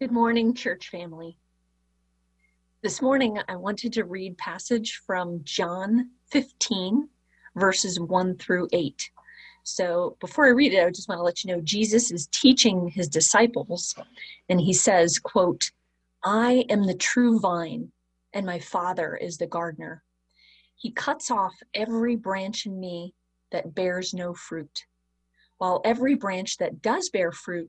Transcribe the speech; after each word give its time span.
Good 0.00 0.12
morning, 0.12 0.54
church 0.54 0.90
family. 0.90 1.36
This 2.84 3.02
morning, 3.02 3.40
I 3.48 3.56
wanted 3.56 3.92
to 3.94 4.04
read 4.04 4.38
passage 4.38 5.02
from 5.04 5.40
John 5.42 6.10
15, 6.30 7.08
verses 7.56 7.98
1 7.98 8.36
through 8.36 8.68
8. 8.72 9.10
So 9.64 10.16
before 10.20 10.46
I 10.46 10.50
read 10.50 10.72
it, 10.72 10.86
I 10.86 10.90
just 10.90 11.08
want 11.08 11.18
to 11.18 11.24
let 11.24 11.42
you 11.42 11.52
know 11.52 11.60
Jesus 11.62 12.12
is 12.12 12.28
teaching 12.28 12.86
his 12.86 13.08
disciples, 13.08 13.96
and 14.48 14.60
he 14.60 14.72
says, 14.72 15.18
quote, 15.18 15.72
I 16.22 16.64
am 16.68 16.86
the 16.86 16.94
true 16.94 17.40
vine, 17.40 17.90
and 18.32 18.46
my 18.46 18.60
Father 18.60 19.16
is 19.16 19.36
the 19.36 19.48
gardener. 19.48 20.04
He 20.76 20.92
cuts 20.92 21.28
off 21.28 21.54
every 21.74 22.14
branch 22.14 22.66
in 22.66 22.78
me 22.78 23.14
that 23.50 23.74
bears 23.74 24.14
no 24.14 24.32
fruit, 24.32 24.86
while 25.56 25.80
every 25.84 26.14
branch 26.14 26.58
that 26.58 26.82
does 26.82 27.10
bear 27.10 27.32
fruit, 27.32 27.68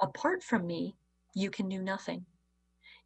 Apart 0.00 0.42
from 0.42 0.66
me, 0.66 0.96
you 1.34 1.50
can 1.50 1.68
do 1.68 1.82
nothing. 1.82 2.24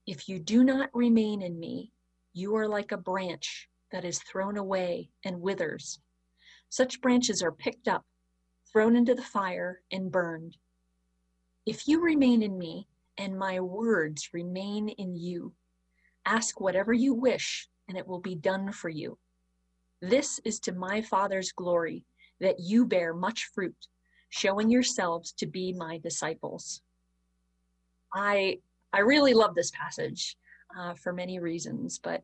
If 0.07 0.29
you 0.29 0.39
do 0.39 0.65
not 0.65 0.91
remain 0.95 1.43
in 1.43 1.59
me, 1.59 1.93
you 2.33 2.57
are 2.57 2.69
like 2.69 2.93
a 2.93 2.97
branch 2.97 3.69
that 3.93 4.05
is 4.05 4.21
thrown 4.21 4.57
away 4.57 5.11
and 5.25 5.41
withers. 5.41 6.01
Such 6.71 7.01
branches 7.01 7.43
are 7.43 7.53
picked 7.53 7.89
up, 7.89 8.05
thrown 8.73 8.97
into 8.97 9.15
the 9.15 9.23
fire, 9.23 9.81
and 9.91 10.11
burned. 10.11 10.57
If 11.67 11.89
you 11.89 12.01
remain 12.01 12.43
in 12.43 12.59
me, 12.59 12.87
and 13.19 13.39
my 13.39 13.61
words 13.61 14.31
remain 14.33 14.89
in 14.91 15.17
you, 15.17 15.53
ask 16.25 16.61
whatever 16.61 16.93
you 16.93 17.13
wish, 17.15 17.69
and 17.89 17.99
it 17.99 18.07
will 18.07 18.21
be 18.21 18.35
done 18.35 18.73
for 18.73 18.89
you. 18.89 19.19
This 20.01 20.41
is 20.45 20.61
to 20.61 20.73
my 20.73 21.03
Father's 21.03 21.53
glory, 21.53 22.05
that 22.41 22.61
you 22.61 22.87
bear 22.87 23.13
much 23.13 23.51
fruit, 23.55 23.89
showing 24.31 24.71
yourselves 24.71 25.33
to 25.33 25.47
be 25.47 25.73
my 25.73 25.99
disciples. 25.99 26.83
I 28.15 28.59
I 28.93 29.01
really 29.01 29.35
love 29.35 29.55
this 29.55 29.71
passage 29.71 30.37
uh, 30.79 30.95
for 30.95 31.13
many 31.13 31.39
reasons, 31.39 31.99
but 31.99 32.23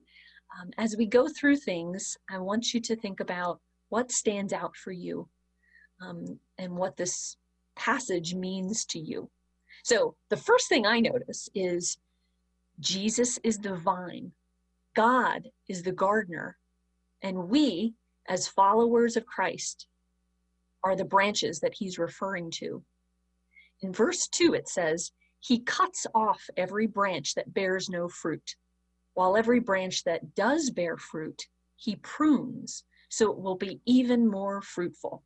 um, 0.61 0.71
as 0.79 0.97
we 0.97 1.07
go 1.07 1.29
through 1.29 1.57
things, 1.57 2.17
I 2.31 2.39
want 2.39 2.73
you 2.73 2.81
to 2.81 2.97
think 2.97 3.21
about 3.21 3.61
what 3.89 4.11
stands 4.11 4.53
out 4.53 4.77
for 4.77 4.93
you 4.93 5.29
um, 6.01 6.39
and 6.59 6.77
what 6.77 6.97
this 6.97 7.37
passage 7.77 8.35
means 8.35 8.85
to 8.87 8.99
you. 8.99 9.31
So, 9.83 10.15
the 10.31 10.37
first 10.37 10.69
thing 10.69 10.87
I 10.87 11.01
notice 11.01 11.49
is 11.55 11.99
Jesus 12.81 13.39
is 13.45 13.59
the 13.59 13.75
vine, 13.75 14.33
God 14.95 15.49
is 15.69 15.83
the 15.83 15.93
gardener, 15.93 16.57
and 17.23 17.49
we, 17.49 17.95
as 18.29 18.49
followers 18.49 19.17
of 19.17 19.27
Christ, 19.27 19.87
are 20.85 20.95
the 20.95 21.05
branches 21.05 21.61
that 21.61 21.75
he's 21.75 21.99
referring 21.99 22.51
to. 22.53 22.83
In 23.83 23.93
verse 23.93 24.29
2, 24.29 24.55
it 24.55 24.69
says, 24.69 25.11
he 25.41 25.61
cuts 25.61 26.07
off 26.15 26.43
every 26.57 26.87
branch 26.87 27.35
that 27.35 27.53
bears 27.53 27.89
no 27.89 28.09
fruit, 28.09 28.55
while 29.15 29.37
every 29.37 29.61
branch 29.61 30.05
that 30.05 30.35
does 30.35 30.71
bear 30.71 30.97
fruit, 30.97 31.43
he 31.77 31.97
prunes 31.97 32.85
so 33.15 33.31
it 33.31 33.39
will 33.39 33.55
be 33.55 33.81
even 33.87 34.29
more 34.29 34.61
fruitful. 34.61 35.23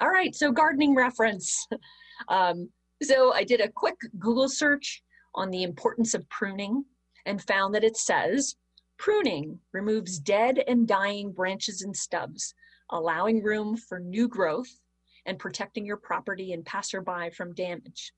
All 0.00 0.08
right, 0.08 0.34
so 0.34 0.50
gardening 0.50 0.94
reference. 0.94 1.66
um, 2.28 2.70
so 3.02 3.32
I 3.34 3.44
did 3.44 3.60
a 3.60 3.70
quick 3.70 3.96
Google 4.18 4.48
search 4.48 5.02
on 5.34 5.50
the 5.50 5.62
importance 5.62 6.14
of 6.14 6.28
pruning 6.30 6.84
and 7.26 7.42
found 7.42 7.74
that 7.74 7.84
it 7.84 7.96
says 7.96 8.56
pruning 8.98 9.58
removes 9.72 10.18
dead 10.18 10.62
and 10.66 10.88
dying 10.88 11.32
branches 11.32 11.82
and 11.82 11.94
stubs, 11.94 12.54
allowing 12.90 13.42
room 13.42 13.76
for 13.76 13.98
new 13.98 14.28
growth 14.28 14.80
and 15.26 15.38
protecting 15.38 15.84
your 15.84 15.96
property 15.96 16.52
and 16.52 16.64
passerby 16.64 17.30
from 17.30 17.54
damage. 17.54 18.12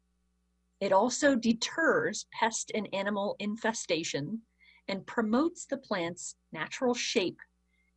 It 0.80 0.92
also 0.92 1.36
deters 1.36 2.26
pest 2.32 2.72
and 2.74 2.88
animal 2.92 3.36
infestation 3.38 4.42
and 4.88 5.06
promotes 5.06 5.66
the 5.66 5.76
plant's 5.76 6.34
natural 6.52 6.94
shape 6.94 7.38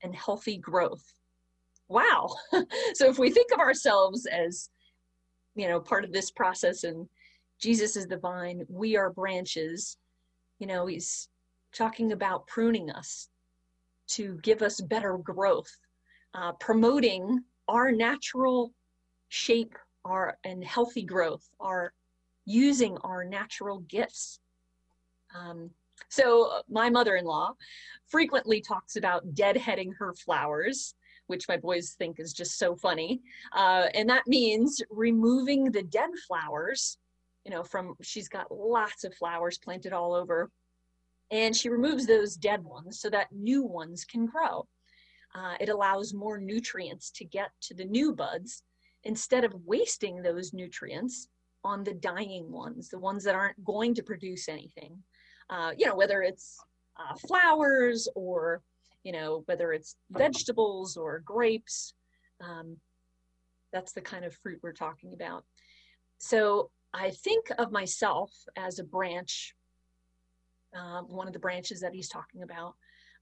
and 0.04 0.16
healthy 0.16 0.58
growth. 0.58 1.04
Wow. 1.88 2.30
so 2.94 3.10
if 3.10 3.18
we 3.20 3.32
think 3.32 3.52
of 3.52 3.60
ourselves 3.60 4.26
as, 4.26 4.70
you 5.56 5.68
know, 5.68 5.80
part 5.80 6.04
of 6.04 6.12
this 6.12 6.32
process 6.32 6.84
and 6.84 7.08
Jesus 7.60 7.96
is 7.96 8.08
the 8.08 8.18
vine, 8.18 8.66
we 8.70 8.96
are 8.98 9.10
branches, 9.10 9.98
you 10.60 10.68
know, 10.68 10.86
he's 10.86 11.30
talking 11.74 12.12
about 12.12 12.48
pruning 12.48 12.90
us 12.90 13.30
to 14.08 14.40
give 14.44 14.62
us 14.62 14.80
better 14.80 15.18
growth, 15.18 15.72
uh, 16.36 16.52
promoting 16.54 17.44
our 17.68 17.92
natural 17.92 18.72
shape 19.30 19.76
our 20.06 20.38
and 20.44 20.64
healthy 20.64 21.02
growth, 21.02 21.50
our 21.60 21.92
using 22.46 22.96
our 23.00 23.24
natural 23.24 23.80
gifts. 23.80 24.40
Um, 25.36 25.72
so 26.10 26.52
uh, 26.52 26.62
my 26.70 26.90
mother-in-law 26.90 27.54
frequently 28.08 28.62
talks 28.62 28.96
about 28.98 29.34
deadheading 29.34 29.92
her 29.98 30.14
flowers, 30.14 30.94
which 31.28 31.48
my 31.48 31.58
boys 31.58 31.96
think 31.98 32.20
is 32.20 32.34
just 32.34 32.60
so 32.60 32.76
funny. 32.76 33.22
Uh, 33.52 33.88
and 33.96 34.08
that 34.10 34.28
means 34.28 34.82
removing 34.92 35.72
the 35.72 35.82
dead 35.84 36.12
flowers, 36.28 37.00
you 37.44 37.52
know, 37.52 37.64
from, 37.64 37.96
she's 38.02 38.30
got 38.30 38.52
lots 38.52 39.04
of 39.04 39.16
flowers 39.16 39.58
planted 39.58 39.92
all 39.92 40.14
over. 40.14 40.52
And 41.32 41.56
she 41.56 41.70
removes 41.70 42.06
those 42.06 42.36
dead 42.36 42.64
ones 42.64 43.00
so 43.00 43.10
that 43.10 43.32
new 43.32 43.64
ones 43.64 44.06
can 44.06 44.28
grow. 44.28 44.68
Uh, 45.36 45.56
it 45.60 45.70
allows 45.70 46.14
more 46.14 46.38
nutrients 46.38 47.12
to 47.12 47.26
get 47.26 47.50
to 47.62 47.74
the 47.74 47.84
new 47.84 48.14
buds 48.14 48.64
instead 49.04 49.44
of 49.44 49.54
wasting 49.66 50.22
those 50.22 50.54
nutrients 50.54 51.28
on 51.64 51.84
the 51.84 51.94
dying 51.94 52.50
ones, 52.52 52.90
the 52.90 52.98
ones 53.00 53.24
that 53.24 53.36
aren't 53.36 53.62
going 53.64 53.94
to 53.94 54.04
produce 54.04 54.48
anything. 54.48 54.98
Uh, 55.50 55.72
you 55.78 55.86
know, 55.86 55.96
whether 55.96 56.22
it's 56.22 56.58
uh, 56.98 57.16
flowers 57.28 58.08
or, 58.16 58.62
you 59.04 59.12
know, 59.12 59.44
whether 59.48 59.74
it's 59.74 59.96
vegetables 60.12 60.96
or 60.96 61.22
grapes. 61.26 61.94
Um, 62.42 62.78
that's 63.74 63.92
the 63.92 64.02
kind 64.02 64.24
of 64.24 64.34
fruit 64.36 64.60
we're 64.64 64.72
talking 64.72 65.14
about. 65.14 65.44
So 66.18 66.72
I 66.94 67.10
think 67.10 67.48
of 67.58 67.72
myself 67.72 68.32
as 68.56 68.80
a 68.80 68.84
branch, 68.84 69.54
uh, 70.76 71.02
one 71.02 71.28
of 71.28 71.34
the 71.34 71.40
branches 71.40 71.82
that 71.82 71.94
he's 71.94 72.10
talking 72.10 72.44
about, 72.44 72.76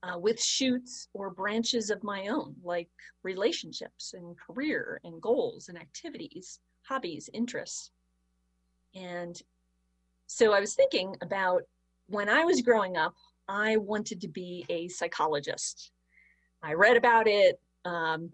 uh, 0.04 0.18
with 0.18 0.42
shoots 0.42 1.08
or 1.14 1.30
branches 1.30 1.90
of 1.90 2.04
my 2.04 2.28
own, 2.28 2.56
like 2.64 2.90
relationships 3.24 4.14
and 4.14 4.36
career 4.38 5.00
and 5.04 5.22
goals 5.22 5.70
and 5.70 5.78
activities, 5.78 6.60
hobbies, 6.88 7.30
interests. 7.34 7.92
And 8.96 9.42
so 10.28 10.54
I 10.54 10.60
was 10.60 10.76
thinking 10.76 11.16
about 11.22 11.64
when 12.08 12.28
I 12.28 12.44
was 12.44 12.62
growing 12.62 12.98
up, 12.98 13.16
I 13.48 13.78
wanted 13.78 14.20
to 14.22 14.28
be 14.28 14.66
a 14.70 14.90
psychologist. 14.90 15.92
I 16.62 16.74
read 16.74 16.98
about 16.98 17.28
it, 17.28 17.60
um, 17.86 18.30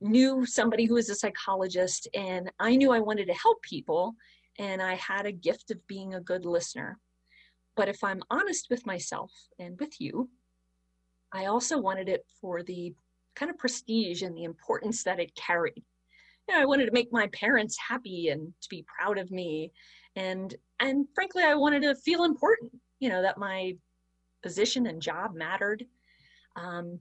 knew 0.00 0.44
somebody 0.46 0.86
who 0.86 0.94
was 0.94 1.10
a 1.10 1.14
psychologist, 1.14 2.08
and 2.14 2.50
I 2.58 2.76
knew 2.76 2.92
I 2.92 3.00
wanted 3.00 3.26
to 3.26 3.34
help 3.34 3.62
people, 3.62 4.14
and 4.58 4.82
I 4.82 4.94
had 4.94 5.26
a 5.26 5.32
gift 5.32 5.70
of 5.70 5.86
being 5.86 6.14
a 6.14 6.20
good 6.20 6.44
listener. 6.44 6.98
But 7.76 7.88
if 7.88 8.04
I'm 8.04 8.22
honest 8.30 8.68
with 8.70 8.86
myself 8.86 9.32
and 9.58 9.78
with 9.80 10.00
you, 10.00 10.28
I 11.34 11.46
also 11.46 11.78
wanted 11.78 12.08
it 12.08 12.24
for 12.40 12.62
the 12.62 12.94
kind 13.34 13.50
of 13.50 13.58
prestige 13.58 14.22
and 14.22 14.36
the 14.36 14.44
importance 14.44 15.02
that 15.02 15.20
it 15.20 15.34
carried 15.34 15.82
you 16.48 16.54
know, 16.54 16.60
I 16.60 16.66
wanted 16.66 16.86
to 16.86 16.92
make 16.92 17.12
my 17.12 17.28
parents 17.28 17.76
happy 17.78 18.28
and 18.28 18.52
to 18.60 18.68
be 18.68 18.84
proud 18.98 19.18
of 19.18 19.30
me. 19.30 19.72
And 20.16 20.54
and 20.80 21.06
frankly, 21.14 21.42
I 21.42 21.54
wanted 21.54 21.82
to 21.82 21.94
feel 21.94 22.24
important, 22.24 22.72
you 23.00 23.08
know, 23.08 23.22
that 23.22 23.38
my 23.38 23.76
position 24.42 24.86
and 24.86 25.00
job 25.00 25.34
mattered. 25.34 25.84
Um, 26.56 27.00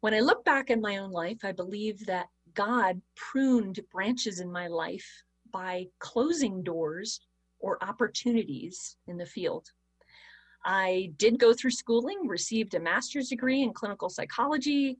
when 0.00 0.14
I 0.14 0.20
look 0.20 0.44
back 0.44 0.70
in 0.70 0.80
my 0.80 0.98
own 0.98 1.10
life, 1.10 1.38
I 1.44 1.52
believe 1.52 2.04
that 2.06 2.26
God 2.54 3.00
pruned 3.14 3.80
branches 3.92 4.40
in 4.40 4.50
my 4.50 4.68
life 4.68 5.06
by 5.52 5.86
closing 5.98 6.62
doors 6.62 7.20
or 7.60 7.82
opportunities 7.84 8.96
in 9.06 9.16
the 9.16 9.26
field. 9.26 9.68
I 10.64 11.12
did 11.16 11.38
go 11.38 11.52
through 11.52 11.72
schooling, 11.72 12.26
received 12.26 12.74
a 12.74 12.80
master's 12.80 13.28
degree 13.28 13.62
in 13.62 13.72
clinical 13.72 14.08
psychology, 14.08 14.98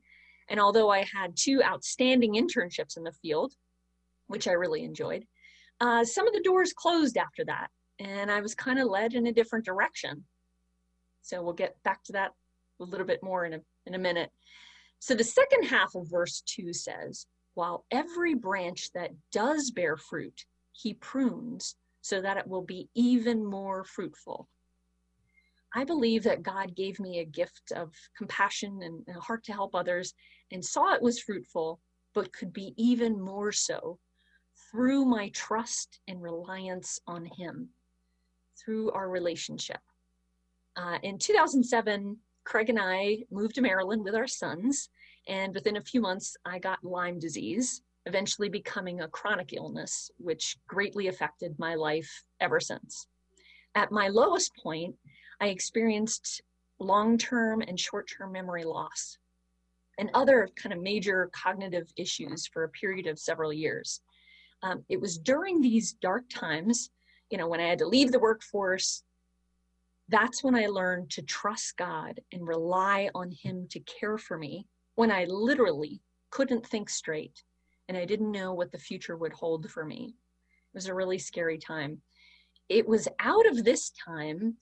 and 0.49 0.59
although 0.59 0.89
I 0.89 1.05
had 1.13 1.35
two 1.35 1.63
outstanding 1.63 2.33
internships 2.33 2.97
in 2.97 3.03
the 3.03 3.13
field, 3.13 3.53
which 4.27 4.47
I 4.47 4.53
really 4.53 4.83
enjoyed. 4.83 5.25
Uh, 5.79 6.03
some 6.03 6.27
of 6.27 6.33
the 6.33 6.41
doors 6.41 6.73
closed 6.73 7.17
after 7.17 7.45
that. 7.45 7.67
and 7.99 8.31
I 8.31 8.41
was 8.41 8.55
kind 8.55 8.79
of 8.79 8.87
led 8.87 9.13
in 9.13 9.27
a 9.27 9.33
different 9.33 9.65
direction. 9.65 10.25
So 11.21 11.41
we'll 11.41 11.53
get 11.53 11.81
back 11.83 12.03
to 12.05 12.13
that 12.13 12.31
a 12.79 12.83
little 12.83 13.05
bit 13.05 13.21
more 13.23 13.45
in 13.45 13.53
a, 13.53 13.59
in 13.85 13.93
a 13.93 13.99
minute. 13.99 14.31
So 14.99 15.13
the 15.15 15.23
second 15.23 15.63
half 15.63 15.95
of 15.95 16.09
verse 16.09 16.41
2 16.47 16.73
says, 16.73 17.27
While 17.53 17.85
every 17.91 18.33
branch 18.33 18.91
that 18.93 19.11
does 19.31 19.71
bear 19.71 19.95
fruit, 19.95 20.45
he 20.71 20.95
prunes 20.95 21.75
so 22.01 22.21
that 22.21 22.37
it 22.37 22.47
will 22.47 22.63
be 22.63 22.89
even 22.95 23.45
more 23.45 23.83
fruitful. 23.83 24.47
I 25.75 25.83
believe 25.83 26.23
that 26.23 26.43
God 26.43 26.75
gave 26.75 26.99
me 26.99 27.19
a 27.19 27.25
gift 27.25 27.71
of 27.75 27.93
compassion 28.15 28.81
and 28.83 29.03
a 29.15 29.19
heart 29.19 29.43
to 29.45 29.53
help 29.53 29.73
others 29.73 30.13
and 30.51 30.63
saw 30.63 30.93
it 30.93 31.01
was 31.01 31.19
fruitful, 31.19 31.79
but 32.13 32.31
could 32.31 32.53
be 32.53 32.73
even 32.77 33.19
more 33.19 33.51
so 33.51 33.99
through 34.71 35.05
my 35.05 35.29
trust 35.29 35.99
and 36.07 36.21
reliance 36.21 36.99
on 37.07 37.25
Him, 37.25 37.69
through 38.57 38.91
our 38.91 39.09
relationship. 39.09 39.79
Uh, 40.75 40.99
in 41.01 41.17
2007, 41.17 42.17
Craig 42.43 42.69
and 42.69 42.79
I 42.79 43.19
moved 43.31 43.55
to 43.55 43.61
Maryland 43.61 44.03
with 44.03 44.15
our 44.15 44.27
sons, 44.27 44.89
and 45.27 45.53
within 45.53 45.77
a 45.77 45.81
few 45.81 46.01
months, 46.01 46.35
I 46.45 46.59
got 46.59 46.83
Lyme 46.83 47.19
disease, 47.19 47.81
eventually 48.05 48.49
becoming 48.49 49.01
a 49.01 49.07
chronic 49.07 49.53
illness, 49.53 50.11
which 50.17 50.57
greatly 50.67 51.07
affected 51.07 51.57
my 51.57 51.75
life 51.75 52.23
ever 52.41 52.59
since. 52.59 53.07
At 53.75 53.91
my 53.91 54.07
lowest 54.09 54.51
point, 54.61 54.95
I 55.43 55.47
experienced 55.47 56.41
long 56.79 57.17
term 57.17 57.59
and 57.59 57.77
short 57.77 58.09
term 58.09 58.31
memory 58.31 58.63
loss 58.63 59.17
and 59.97 60.09
other 60.13 60.47
kind 60.55 60.71
of 60.71 60.81
major 60.81 61.29
cognitive 61.33 61.91
issues 61.97 62.47
for 62.47 62.63
a 62.63 62.69
period 62.69 63.07
of 63.07 63.19
several 63.19 63.51
years. 63.51 63.99
Um, 64.61 64.85
it 64.87 65.01
was 65.01 65.17
during 65.17 65.59
these 65.59 65.97
dark 66.01 66.23
times, 66.29 66.91
you 67.29 67.37
know, 67.37 67.49
when 67.49 67.59
I 67.59 67.67
had 67.67 67.79
to 67.79 67.85
leave 67.85 68.13
the 68.13 68.21
workforce, 68.21 69.03
that's 70.07 70.45
when 70.45 70.55
I 70.55 70.67
learned 70.67 71.09
to 71.11 71.21
trust 71.23 71.75
God 71.75 72.21
and 72.31 72.47
rely 72.47 73.09
on 73.13 73.29
Him 73.29 73.67
to 73.71 73.81
care 73.81 74.17
for 74.17 74.37
me 74.37 74.65
when 74.95 75.11
I 75.11 75.25
literally 75.25 75.99
couldn't 76.29 76.65
think 76.65 76.89
straight 76.89 77.43
and 77.89 77.97
I 77.97 78.05
didn't 78.05 78.31
know 78.31 78.53
what 78.53 78.71
the 78.71 78.79
future 78.79 79.17
would 79.17 79.33
hold 79.33 79.69
for 79.69 79.83
me. 79.83 80.15
It 80.73 80.73
was 80.73 80.87
a 80.87 80.95
really 80.95 81.19
scary 81.19 81.57
time. 81.57 82.01
It 82.69 82.87
was 82.87 83.09
out 83.19 83.45
of 83.45 83.65
this 83.65 83.89
time 83.89 84.55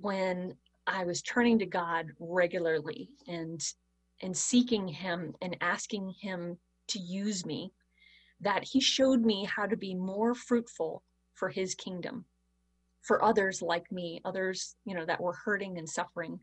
when 0.00 0.54
I 0.86 1.04
was 1.04 1.22
turning 1.22 1.58
to 1.58 1.66
God 1.66 2.06
regularly 2.18 3.10
and 3.28 3.60
and 4.22 4.36
seeking 4.36 4.86
him 4.86 5.34
and 5.40 5.56
asking 5.60 6.14
him 6.20 6.58
to 6.88 6.98
use 6.98 7.46
me 7.46 7.72
that 8.40 8.64
he 8.64 8.80
showed 8.80 9.22
me 9.22 9.44
how 9.44 9.66
to 9.66 9.76
be 9.76 9.94
more 9.94 10.34
fruitful 10.34 11.02
for 11.34 11.48
his 11.48 11.74
kingdom. 11.74 12.24
For 13.02 13.24
others 13.24 13.62
like 13.62 13.90
me 13.90 14.20
others 14.24 14.76
you 14.84 14.94
know 14.94 15.06
that 15.06 15.20
were 15.20 15.36
hurting 15.44 15.78
and 15.78 15.88
suffering 15.88 16.40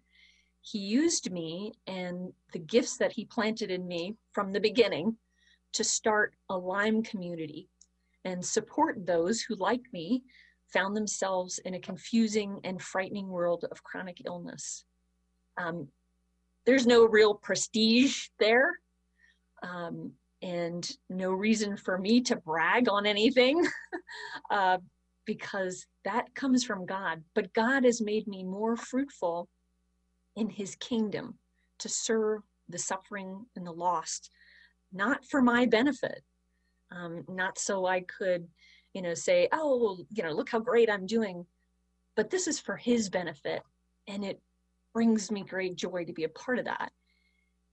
he 0.62 0.80
used 0.80 1.32
me 1.32 1.72
and 1.88 2.34
the 2.52 2.60
gifts 2.60 2.98
that 2.98 3.14
he 3.14 3.26
planted 3.26 3.72
in 3.72 3.88
me 3.88 4.16
from 4.34 4.52
the 4.52 4.60
beginning 4.60 5.16
to 5.74 5.84
start 5.84 6.34
a 6.50 6.58
Lyme 6.58 7.04
community 7.04 7.70
and 8.26 8.46
support 8.46 9.06
those 9.06 9.42
who, 9.42 9.56
like 9.56 9.84
me, 9.94 10.24
found 10.74 10.96
themselves 10.96 11.60
in 11.60 11.74
a 11.74 11.80
confusing 11.80 12.60
and 12.64 12.82
frightening 12.82 13.28
world 13.28 13.66
of 13.72 13.84
chronic 13.84 14.22
illness. 14.26 14.86
Um, 15.58 15.88
there's 16.66 16.86
no 16.86 17.06
real 17.06 17.34
prestige 17.34 18.28
there, 18.40 18.72
um, 19.64 20.12
and 20.42 20.90
no 21.10 21.32
reason 21.32 21.78
for 21.78 21.98
me 21.98 22.22
to 22.22 22.36
brag 22.36 22.90
on 22.90 23.06
anything 23.06 23.66
uh, 24.52 24.78
because 25.26 25.86
that 26.06 26.34
comes 26.36 26.64
from 26.64 26.86
God. 26.86 27.24
But 27.34 27.54
God 27.54 27.86
has 27.86 28.02
made 28.02 28.28
me 28.28 28.44
more 28.44 28.76
fruitful 28.76 29.48
in 30.36 30.50
His 30.50 30.76
kingdom 30.76 31.40
to 31.80 31.90
serve 31.90 32.42
the 32.70 32.78
suffering 32.78 33.46
and 33.56 33.66
the 33.66 33.72
lost 33.72 34.30
not 34.92 35.26
for 35.26 35.42
my 35.42 35.66
benefit, 35.66 36.22
um, 36.92 37.24
not 37.28 37.58
so 37.58 37.86
I 37.86 38.02
could, 38.02 38.48
you 38.98 39.04
know, 39.04 39.14
say, 39.14 39.48
oh, 39.52 40.00
you 40.10 40.24
know, 40.24 40.32
look 40.32 40.50
how 40.50 40.58
great 40.58 40.90
I'm 40.90 41.06
doing, 41.06 41.46
but 42.16 42.32
this 42.32 42.48
is 42.48 42.60
for 42.60 42.76
his 42.76 43.10
benefit. 43.10 43.62
And 44.08 44.26
it 44.26 44.42
brings 44.92 45.30
me 45.30 45.44
great 45.44 45.76
joy 45.76 46.04
to 46.04 46.14
be 46.14 46.24
a 46.24 46.30
part 46.30 46.58
of 46.58 46.66
that. 46.66 46.92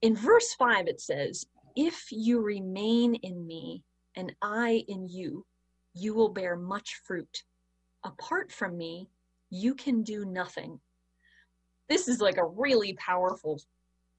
In 0.03 0.15
verse 0.15 0.53
5, 0.53 0.85
it 0.85 1.01
says, 1.01 1.47
If 1.75 2.05
you 2.11 2.41
remain 2.41 3.15
in 3.15 3.47
me 3.47 3.81
and 4.15 4.35
I 4.43 4.83
in 4.87 5.09
you, 5.09 5.47
you 5.95 6.13
will 6.13 6.29
bear 6.29 6.55
much 6.55 7.01
fruit. 7.07 7.41
Apart 8.03 8.51
from 8.51 8.77
me, 8.77 9.09
you 9.49 9.73
can 9.73 10.03
do 10.03 10.25
nothing. 10.25 10.79
This 11.89 12.07
is 12.07 12.21
like 12.21 12.37
a 12.37 12.45
really 12.45 12.93
powerful 12.99 13.59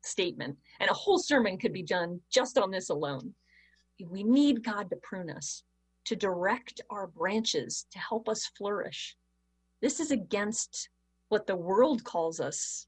statement. 0.02 0.56
And 0.81 0.91
a 0.91 0.94
whole 0.94 1.20
sermon 1.20 1.56
could 1.56 1.73
be 1.73 1.85
done 1.85 2.20
just 2.32 2.59
on 2.59 2.73
this 2.73 2.91
alone. 2.91 3.32
We 4.05 4.25
need 4.25 4.64
God 4.64 4.91
to 4.91 4.97
prune 5.05 5.31
us, 5.31 5.62
to 6.06 6.17
direct 6.17 6.81
our 6.91 7.06
branches, 7.06 7.87
to 7.93 7.99
help 7.99 8.29
us 8.29 8.50
flourish. 8.56 9.17
This 9.82 10.00
is 10.00 10.11
against 10.11 10.88
what 11.29 11.47
the 11.47 11.56
world 11.56 12.05
calls 12.05 12.41
us. 12.41 12.87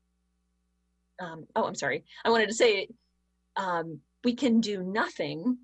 Um, 1.20 1.46
oh, 1.56 1.64
I'm 1.64 1.74
sorry. 1.74 2.04
I 2.24 2.30
wanted 2.30 2.48
to 2.48 2.54
say 2.54 2.88
um, 3.56 4.00
we 4.24 4.34
can 4.34 4.60
do 4.60 4.82
nothing 4.82 5.58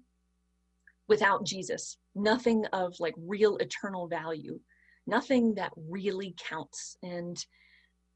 without 1.09 1.45
Jesus, 1.47 1.97
nothing 2.15 2.67
of 2.73 2.95
like 2.99 3.15
real 3.17 3.57
eternal 3.59 4.09
value, 4.09 4.59
nothing 5.07 5.55
that 5.55 5.71
really 5.77 6.35
counts. 6.49 6.97
And 7.03 7.45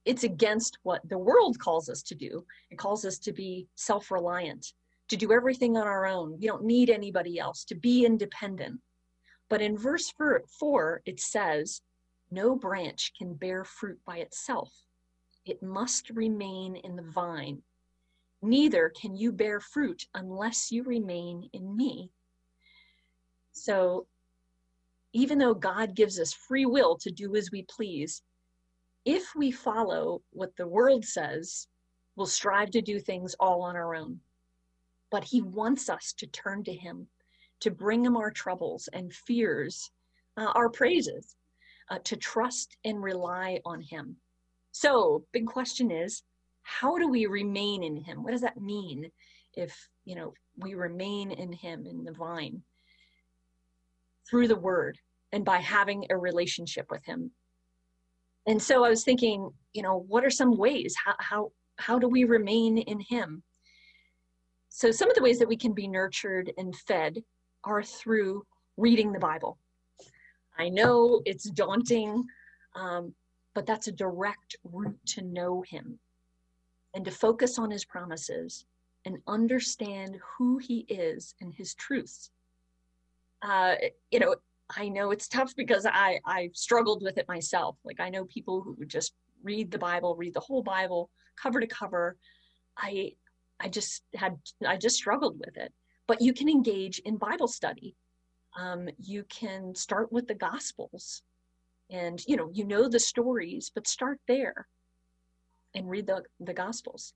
it's 0.05 0.25
against 0.25 0.79
what 0.83 1.09
the 1.09 1.19
world 1.19 1.59
calls 1.61 1.89
us 1.89 2.03
to 2.05 2.15
do. 2.15 2.45
It 2.71 2.79
calls 2.79 3.05
us 3.05 3.19
to 3.21 3.33
be 3.33 3.69
self 3.77 4.11
reliant, 4.11 4.73
to 5.09 5.17
do 5.17 5.33
everything 5.33 5.77
on 5.77 5.87
our 5.87 6.07
own. 6.07 6.39
We 6.41 6.47
don't 6.47 6.65
need 6.65 6.91
anybody 6.91 7.39
else, 7.39 7.65
to 7.65 7.77
be 7.77 8.05
independent. 8.05 8.81
But 9.49 9.63
in 9.63 9.79
verse 9.79 10.13
four, 10.59 11.03
it 11.07 11.21
says, 11.21 11.81
No 12.31 12.55
branch 12.55 13.13
can 13.17 13.35
bear 13.35 13.65
fruit 13.65 13.99
by 14.05 14.19
itself, 14.19 14.73
it 15.45 15.63
must 15.63 16.11
remain 16.11 16.77
in 16.77 16.97
the 16.97 17.03
vine. 17.03 17.63
Neither 18.43 18.91
can 18.91 19.17
you 19.17 19.33
bear 19.33 19.59
fruit 19.59 20.07
unless 20.15 20.71
you 20.71 20.85
remain 20.85 21.49
in 21.53 21.77
me. 21.77 22.11
So, 23.53 24.07
even 25.13 25.39
though 25.39 25.55
God 25.55 25.97
gives 25.97 26.21
us 26.21 26.33
free 26.33 26.67
will 26.67 26.97
to 26.99 27.11
do 27.11 27.35
as 27.35 27.51
we 27.51 27.63
please, 27.63 28.23
if 29.05 29.35
we 29.35 29.51
follow 29.51 30.23
what 30.31 30.55
the 30.57 30.69
world 30.69 31.05
says, 31.05 31.67
we'll 32.15 32.27
strive 32.27 32.71
to 32.73 32.83
do 32.83 33.01
things 33.01 33.35
all 33.41 33.63
on 33.63 33.75
our 33.75 33.95
own. 33.95 34.21
But 35.11 35.25
He 35.25 35.41
wants 35.41 35.89
us 35.89 36.13
to 36.19 36.27
turn 36.27 36.63
to 36.65 36.75
Him, 36.75 37.09
to 37.61 37.71
bring 37.71 38.05
Him 38.05 38.17
our 38.17 38.31
troubles 38.31 38.89
and 38.93 39.13
fears, 39.13 39.91
uh, 40.37 40.53
our 40.55 40.69
praises, 40.69 41.37
uh, 41.91 41.99
to 42.05 42.17
trust 42.17 42.77
and 42.85 43.03
rely 43.03 43.61
on 43.65 43.81
Him. 43.81 44.17
So, 44.73 45.25
big 45.33 45.47
question 45.47 45.91
is, 45.91 46.23
how 46.63 46.99
do 46.99 47.09
we 47.09 47.27
remain 47.27 47.83
in 47.83 47.97
Him? 47.97 48.23
What 48.23 48.33
does 48.33 48.43
that 48.43 48.61
mean 48.61 49.11
if, 49.55 49.75
you 50.05 50.15
know, 50.15 50.35
we 50.57 50.75
remain 50.75 51.31
in 51.31 51.53
Him, 51.53 51.87
in 51.87 52.05
the 52.05 52.13
vine? 52.13 52.63
Through 54.29 54.49
the 54.49 54.57
Word 54.57 54.99
and 55.33 55.45
by 55.45 55.59
having 55.59 56.07
a 56.11 56.17
relationship 56.17 56.87
with 56.91 57.05
Him 57.05 57.33
and 58.49 58.61
so 58.61 58.85
i 58.85 58.89
was 58.89 59.05
thinking 59.05 59.49
you 59.73 59.83
know 59.83 60.05
what 60.09 60.25
are 60.25 60.31
some 60.31 60.57
ways 60.57 60.95
how 61.05 61.15
how 61.21 61.53
how 61.77 61.99
do 61.99 62.09
we 62.09 62.25
remain 62.25 62.79
in 62.79 62.99
him 62.99 63.43
so 64.69 64.91
some 64.91 65.09
of 65.09 65.15
the 65.15 65.23
ways 65.23 65.39
that 65.39 65.49
we 65.49 65.57
can 65.57 65.73
be 65.73 65.87
nurtured 65.87 66.51
and 66.57 66.75
fed 66.75 67.19
are 67.65 67.83
through 67.83 68.45
reading 68.77 69.13
the 69.13 69.19
bible 69.19 69.59
i 70.59 70.69
know 70.69 71.21
it's 71.25 71.51
daunting 71.51 72.25
um, 72.75 73.13
but 73.55 73.67
that's 73.67 73.89
a 73.89 73.93
direct 73.93 74.57
route 74.63 74.99
to 75.07 75.23
know 75.23 75.63
him 75.69 75.99
and 76.95 77.05
to 77.05 77.11
focus 77.11 77.59
on 77.59 77.71
his 77.71 77.85
promises 77.85 78.65
and 79.05 79.19
understand 79.27 80.19
who 80.37 80.59
he 80.59 80.81
is 80.89 81.35
and 81.41 81.53
his 81.55 81.75
truths 81.75 82.31
uh, 83.43 83.75
you 84.11 84.19
know 84.19 84.35
I 84.77 84.89
know 84.89 85.11
it's 85.11 85.29
tough 85.29 85.55
because 85.57 85.87
I 85.87 86.21
I 86.27 86.51
struggled 86.53 87.03
with 87.03 87.19
it 87.19 87.29
myself. 87.29 87.77
Like 87.85 88.01
I 88.01 88.11
know 88.11 88.25
people 88.27 88.63
who 88.63 88.85
just 88.85 89.15
read 89.43 89.71
the 89.71 89.79
Bible, 89.79 90.17
read 90.17 90.35
the 90.35 90.41
whole 90.41 90.63
Bible 90.63 91.11
cover 91.41 91.61
to 91.61 91.67
cover. 91.67 92.17
I 92.77 93.13
I 93.61 93.69
just 93.69 94.03
had 94.15 94.37
I 94.67 94.77
just 94.77 94.97
struggled 94.97 95.39
with 95.39 95.57
it. 95.57 95.73
But 96.09 96.21
you 96.21 96.33
can 96.33 96.49
engage 96.49 96.99
in 97.01 97.17
Bible 97.17 97.47
study. 97.47 97.95
Um, 98.59 98.89
you 98.99 99.25
can 99.29 99.75
start 99.75 100.11
with 100.11 100.27
the 100.27 100.35
Gospels, 100.35 101.23
and 101.91 102.21
you 102.27 102.37
know 102.37 102.51
you 102.53 102.65
know 102.65 102.89
the 102.89 102.99
stories, 102.99 103.71
but 103.73 103.87
start 103.87 104.19
there 104.27 104.67
and 105.75 105.89
read 105.89 106.09
the 106.09 106.25
the 106.41 106.55
Gospels. 106.55 107.15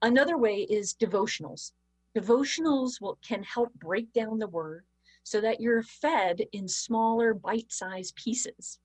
Another 0.00 0.36
way 0.36 0.66
is 0.68 0.94
devotionals. 0.94 1.70
Devotionals 2.18 3.00
will 3.00 3.18
can 3.26 3.44
help 3.44 3.72
break 3.74 4.12
down 4.12 4.38
the 4.38 4.48
Word 4.48 4.84
so 5.24 5.40
that 5.40 5.60
you're 5.60 5.82
fed 5.82 6.42
in 6.52 6.66
smaller 6.66 7.34
bite 7.34 7.70
sized 7.70 8.16
pieces. 8.16 8.78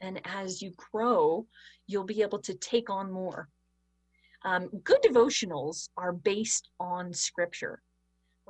And 0.00 0.20
as 0.24 0.62
you 0.62 0.72
grow, 0.92 1.46
you'll 1.86 2.04
be 2.04 2.22
able 2.22 2.40
to 2.40 2.54
take 2.54 2.90
on 2.90 3.12
more. 3.12 3.48
Um, 4.42 4.68
good 4.84 5.02
devotionals 5.02 5.90
are 5.96 6.12
based 6.12 6.70
on 6.80 7.12
scripture. 7.12 7.82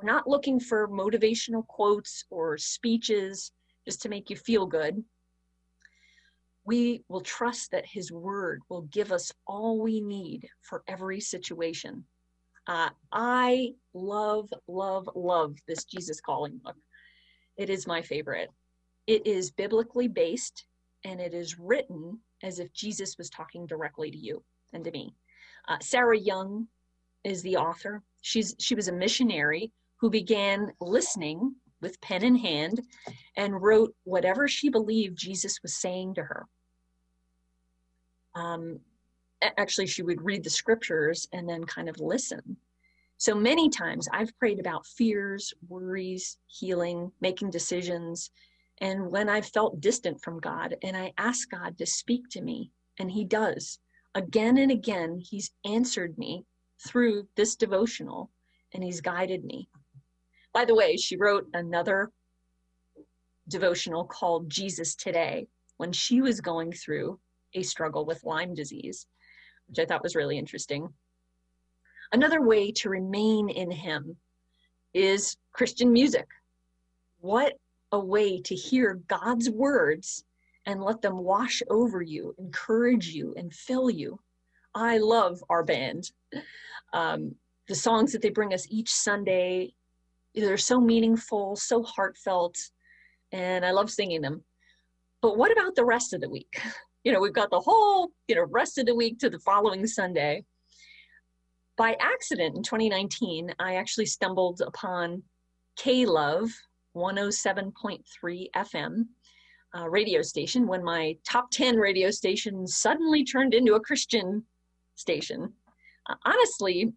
We're 0.01 0.11
not 0.11 0.27
looking 0.27 0.59
for 0.59 0.87
motivational 0.87 1.65
quotes 1.67 2.25
or 2.31 2.57
speeches 2.57 3.51
just 3.85 4.01
to 4.01 4.09
make 4.09 4.29
you 4.29 4.35
feel 4.35 4.65
good. 4.65 5.03
We 6.65 7.03
will 7.07 7.21
trust 7.21 7.71
that 7.71 7.85
His 7.85 8.11
Word 8.11 8.61
will 8.69 8.83
give 8.83 9.11
us 9.11 9.31
all 9.45 9.79
we 9.79 10.01
need 10.01 10.47
for 10.61 10.83
every 10.87 11.19
situation. 11.19 12.05
Uh, 12.67 12.89
I 13.11 13.73
love, 13.93 14.49
love, 14.67 15.07
love 15.15 15.55
this 15.67 15.83
Jesus 15.83 16.19
Calling 16.19 16.59
book. 16.63 16.77
It 17.57 17.69
is 17.69 17.85
my 17.85 18.01
favorite. 18.01 18.49
It 19.05 19.27
is 19.27 19.51
biblically 19.51 20.07
based 20.07 20.65
and 21.03 21.19
it 21.19 21.33
is 21.33 21.59
written 21.59 22.19
as 22.43 22.59
if 22.59 22.73
Jesus 22.73 23.17
was 23.17 23.29
talking 23.29 23.67
directly 23.67 24.09
to 24.09 24.17
you 24.17 24.43
and 24.73 24.83
to 24.83 24.91
me. 24.91 25.13
Uh, 25.67 25.77
Sarah 25.79 26.17
Young 26.17 26.67
is 27.23 27.43
the 27.43 27.57
author. 27.57 28.01
She's 28.21 28.55
she 28.59 28.73
was 28.73 28.87
a 28.87 28.93
missionary 28.93 29.71
who 30.01 30.09
began 30.09 30.73
listening 30.81 31.55
with 31.79 32.01
pen 32.01 32.23
in 32.23 32.35
hand 32.35 32.81
and 33.37 33.61
wrote 33.61 33.93
whatever 34.03 34.47
she 34.47 34.69
believed 34.69 35.17
Jesus 35.17 35.59
was 35.61 35.75
saying 35.79 36.15
to 36.15 36.23
her. 36.23 36.47
Um, 38.35 38.79
actually, 39.57 39.87
she 39.87 40.01
would 40.01 40.23
read 40.23 40.43
the 40.43 40.49
scriptures 40.49 41.27
and 41.31 41.47
then 41.47 41.63
kind 41.63 41.87
of 41.87 41.99
listen. 41.99 42.57
So 43.17 43.35
many 43.35 43.69
times 43.69 44.07
I've 44.11 44.35
prayed 44.39 44.59
about 44.59 44.87
fears, 44.87 45.53
worries, 45.69 46.37
healing, 46.47 47.11
making 47.21 47.51
decisions, 47.51 48.31
and 48.79 49.11
when 49.11 49.29
I've 49.29 49.45
felt 49.45 49.79
distant 49.79 50.23
from 50.23 50.39
God 50.39 50.75
and 50.81 50.97
I 50.97 51.13
ask 51.19 51.47
God 51.51 51.77
to 51.77 51.85
speak 51.85 52.23
to 52.31 52.41
me, 52.41 52.71
and 52.97 53.11
He 53.11 53.23
does 53.23 53.77
again 54.15 54.57
and 54.57 54.71
again, 54.71 55.19
He's 55.19 55.51
answered 55.65 56.17
me 56.17 56.45
through 56.87 57.27
this 57.35 57.55
devotional 57.55 58.31
and 58.73 58.83
He's 58.83 59.01
guided 59.01 59.45
me. 59.45 59.69
By 60.53 60.65
the 60.65 60.75
way, 60.75 60.97
she 60.97 61.15
wrote 61.15 61.47
another 61.53 62.11
devotional 63.47 64.05
called 64.05 64.49
Jesus 64.49 64.95
Today 64.95 65.47
when 65.77 65.91
she 65.91 66.21
was 66.21 66.41
going 66.41 66.71
through 66.71 67.19
a 67.53 67.63
struggle 67.63 68.05
with 68.05 68.23
Lyme 68.23 68.53
disease, 68.53 69.07
which 69.67 69.79
I 69.79 69.85
thought 69.85 70.03
was 70.03 70.15
really 70.15 70.37
interesting. 70.37 70.89
Another 72.11 72.41
way 72.41 72.71
to 72.73 72.89
remain 72.89 73.49
in 73.49 73.71
Him 73.71 74.17
is 74.93 75.37
Christian 75.53 75.91
music. 75.93 76.27
What 77.19 77.53
a 77.91 77.99
way 77.99 78.41
to 78.41 78.55
hear 78.55 78.99
God's 79.07 79.49
words 79.49 80.23
and 80.65 80.83
let 80.83 81.01
them 81.01 81.17
wash 81.17 81.61
over 81.69 82.01
you, 82.01 82.35
encourage 82.37 83.07
you, 83.07 83.33
and 83.37 83.53
fill 83.53 83.89
you. 83.89 84.19
I 84.75 84.97
love 84.97 85.43
our 85.49 85.63
band. 85.63 86.11
Um, 86.93 87.35
the 87.67 87.75
songs 87.75 88.11
that 88.11 88.21
they 88.21 88.29
bring 88.29 88.53
us 88.53 88.67
each 88.69 88.91
Sunday, 88.91 89.73
they're 90.35 90.57
so 90.57 90.79
meaningful, 90.79 91.55
so 91.55 91.83
heartfelt, 91.83 92.57
and 93.31 93.65
I 93.65 93.71
love 93.71 93.91
singing 93.91 94.21
them. 94.21 94.43
But 95.21 95.37
what 95.37 95.51
about 95.51 95.75
the 95.75 95.85
rest 95.85 96.13
of 96.13 96.21
the 96.21 96.29
week? 96.29 96.61
You 97.03 97.11
know, 97.11 97.19
we've 97.19 97.33
got 97.33 97.49
the 97.49 97.59
whole, 97.59 98.11
you 98.27 98.35
know, 98.35 98.45
rest 98.51 98.77
of 98.77 98.85
the 98.85 98.93
week 98.93 99.17
to 99.21 99.29
the 99.31 99.39
following 99.39 99.87
Sunday. 99.87 100.43
By 101.75 101.97
accident 101.99 102.55
in 102.55 102.61
2019, 102.61 103.51
I 103.57 103.77
actually 103.77 104.05
stumbled 104.05 104.61
upon 104.63 105.23
K 105.77 106.05
Love 106.05 106.51
107.3 106.95 108.03
FM 108.55 109.05
uh, 109.75 109.89
radio 109.89 110.21
station 110.21 110.67
when 110.67 110.83
my 110.83 111.17
top 111.27 111.49
10 111.49 111.77
radio 111.77 112.11
station 112.11 112.67
suddenly 112.67 113.23
turned 113.23 113.55
into 113.55 113.73
a 113.73 113.79
Christian 113.79 114.43
station. 114.93 115.51
Uh, 116.07 116.15
honestly, 116.25 116.93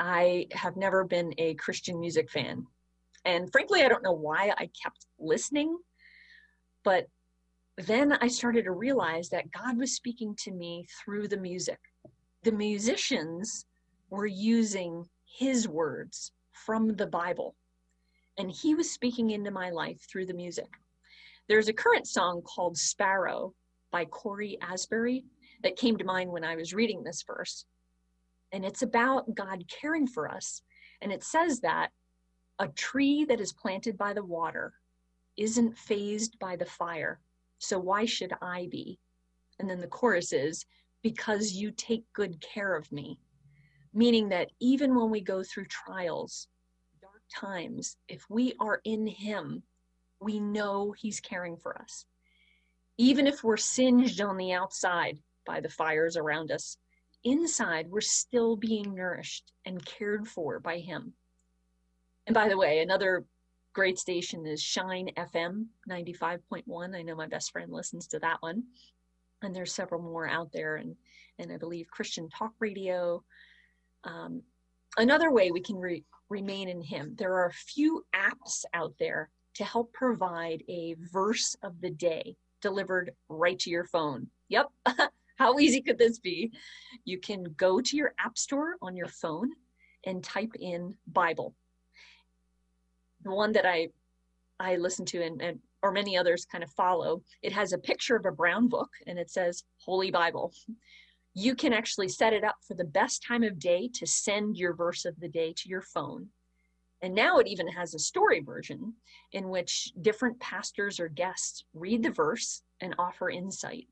I 0.00 0.46
have 0.52 0.76
never 0.76 1.04
been 1.04 1.34
a 1.36 1.54
Christian 1.54 2.00
music 2.00 2.30
fan. 2.30 2.66
And 3.26 3.52
frankly, 3.52 3.82
I 3.82 3.88
don't 3.88 4.02
know 4.02 4.12
why 4.12 4.52
I 4.56 4.70
kept 4.82 5.06
listening, 5.18 5.76
but 6.84 7.06
then 7.76 8.12
I 8.12 8.28
started 8.28 8.64
to 8.64 8.72
realize 8.72 9.28
that 9.28 9.52
God 9.52 9.76
was 9.76 9.94
speaking 9.94 10.34
to 10.44 10.52
me 10.52 10.86
through 11.04 11.28
the 11.28 11.36
music. 11.36 11.78
The 12.44 12.52
musicians 12.52 13.66
were 14.08 14.26
using 14.26 15.04
his 15.38 15.68
words 15.68 16.32
from 16.52 16.96
the 16.96 17.06
Bible 17.06 17.54
and 18.38 18.50
he 18.50 18.74
was 18.74 18.90
speaking 18.90 19.30
into 19.30 19.50
my 19.50 19.68
life 19.68 20.00
through 20.10 20.24
the 20.24 20.34
music. 20.34 20.68
There's 21.48 21.68
a 21.68 21.74
current 21.74 22.06
song 22.06 22.42
called 22.42 22.76
Sparrow 22.76 23.54
by 23.92 24.06
Cory 24.06 24.56
Asbury 24.62 25.24
that 25.62 25.76
came 25.76 25.98
to 25.98 26.04
mind 26.04 26.30
when 26.30 26.44
I 26.44 26.56
was 26.56 26.72
reading 26.72 27.02
this 27.02 27.22
verse. 27.26 27.66
And 28.52 28.64
it's 28.64 28.82
about 28.82 29.34
God 29.34 29.64
caring 29.68 30.06
for 30.06 30.28
us. 30.28 30.62
And 31.00 31.12
it 31.12 31.24
says 31.24 31.60
that 31.60 31.90
a 32.58 32.68
tree 32.68 33.24
that 33.24 33.40
is 33.40 33.52
planted 33.52 33.96
by 33.96 34.12
the 34.12 34.24
water 34.24 34.74
isn't 35.36 35.78
fazed 35.78 36.38
by 36.38 36.56
the 36.56 36.66
fire. 36.66 37.20
So 37.58 37.78
why 37.78 38.04
should 38.04 38.32
I 38.42 38.68
be? 38.70 38.98
And 39.58 39.68
then 39.68 39.80
the 39.80 39.86
chorus 39.86 40.32
is, 40.32 40.66
because 41.02 41.52
you 41.52 41.70
take 41.70 42.04
good 42.12 42.40
care 42.40 42.76
of 42.76 42.90
me. 42.92 43.18
Meaning 43.94 44.28
that 44.30 44.50
even 44.60 44.94
when 44.94 45.10
we 45.10 45.20
go 45.20 45.42
through 45.42 45.66
trials, 45.66 46.48
dark 47.00 47.22
times, 47.34 47.96
if 48.08 48.24
we 48.28 48.54
are 48.60 48.80
in 48.84 49.06
Him, 49.06 49.62
we 50.20 50.38
know 50.38 50.92
He's 50.92 51.20
caring 51.20 51.56
for 51.56 51.80
us. 51.80 52.04
Even 52.98 53.26
if 53.26 53.42
we're 53.42 53.56
singed 53.56 54.20
on 54.20 54.36
the 54.36 54.52
outside 54.52 55.18
by 55.46 55.60
the 55.60 55.68
fires 55.68 56.16
around 56.16 56.50
us, 56.50 56.76
inside 57.24 57.86
we're 57.88 58.00
still 58.00 58.56
being 58.56 58.94
nourished 58.94 59.52
and 59.64 59.84
cared 59.84 60.26
for 60.26 60.60
by 60.60 60.78
Him. 60.78 61.12
And 62.26 62.34
by 62.34 62.48
the 62.48 62.56
way, 62.56 62.80
another 62.80 63.24
great 63.72 63.98
station 63.98 64.46
is 64.46 64.62
Shine 64.62 65.10
FM 65.16 65.66
95.1. 65.88 66.96
I 66.96 67.02
know 67.02 67.14
my 67.14 67.26
best 67.26 67.52
friend 67.52 67.72
listens 67.72 68.06
to 68.08 68.18
that 68.20 68.38
one. 68.40 68.64
And 69.42 69.54
there's 69.54 69.74
several 69.74 70.02
more 70.02 70.28
out 70.28 70.52
there, 70.52 70.76
and, 70.76 70.94
and 71.38 71.50
I 71.50 71.56
believe 71.56 71.86
Christian 71.90 72.28
Talk 72.28 72.52
Radio. 72.58 73.24
Um, 74.04 74.42
another 74.98 75.32
way 75.32 75.50
we 75.50 75.62
can 75.62 75.76
re- 75.76 76.04
remain 76.28 76.68
in 76.68 76.82
Him. 76.82 77.14
There 77.16 77.32
are 77.34 77.46
a 77.46 77.52
few 77.52 78.04
apps 78.14 78.64
out 78.74 78.94
there 78.98 79.30
to 79.54 79.64
help 79.64 79.92
provide 79.92 80.62
a 80.68 80.94
verse 81.12 81.56
of 81.62 81.80
the 81.80 81.90
day 81.90 82.36
delivered 82.60 83.12
right 83.28 83.58
to 83.60 83.70
your 83.70 83.84
phone. 83.84 84.28
Yep. 84.48 84.68
How 85.40 85.58
easy 85.58 85.80
could 85.80 85.96
this 85.96 86.18
be? 86.18 86.52
You 87.06 87.18
can 87.18 87.44
go 87.56 87.80
to 87.80 87.96
your 87.96 88.12
app 88.20 88.36
store 88.36 88.74
on 88.82 88.94
your 88.94 89.08
phone 89.08 89.50
and 90.04 90.22
type 90.22 90.52
in 90.60 90.94
Bible. 91.06 91.54
The 93.22 93.30
one 93.30 93.52
that 93.52 93.64
I 93.64 93.88
I 94.58 94.76
listen 94.76 95.06
to 95.06 95.22
and, 95.22 95.40
and 95.40 95.58
or 95.82 95.92
many 95.92 96.18
others 96.18 96.44
kind 96.44 96.62
of 96.62 96.70
follow, 96.72 97.22
it 97.42 97.54
has 97.54 97.72
a 97.72 97.78
picture 97.78 98.16
of 98.16 98.26
a 98.26 98.32
brown 98.32 98.68
book 98.68 98.90
and 99.06 99.18
it 99.18 99.30
says 99.30 99.64
Holy 99.78 100.10
Bible 100.10 100.52
you 101.34 101.54
can 101.54 101.72
actually 101.72 102.08
set 102.08 102.32
it 102.32 102.44
up 102.44 102.56
for 102.66 102.74
the 102.74 102.84
best 102.84 103.24
time 103.26 103.44
of 103.44 103.58
day 103.58 103.88
to 103.94 104.06
send 104.06 104.56
your 104.56 104.74
verse 104.74 105.04
of 105.04 105.18
the 105.20 105.28
day 105.28 105.54
to 105.56 105.68
your 105.68 105.80
phone. 105.80 106.26
And 107.02 107.14
now 107.14 107.38
it 107.38 107.46
even 107.46 107.68
has 107.68 107.94
a 107.94 108.00
story 108.00 108.40
version 108.40 108.94
in 109.32 109.48
which 109.48 109.92
different 110.02 110.40
pastors 110.40 110.98
or 110.98 111.08
guests 111.08 111.64
read 111.72 112.02
the 112.02 112.10
verse 112.10 112.62
and 112.80 112.94
offer 112.98 113.30
insight. 113.30 113.86